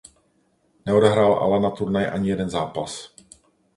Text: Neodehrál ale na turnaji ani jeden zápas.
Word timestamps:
Neodehrál 0.85 1.33
ale 1.33 1.59
na 1.59 1.69
turnaji 1.69 2.05
ani 2.07 2.29
jeden 2.29 2.49
zápas. 2.49 3.15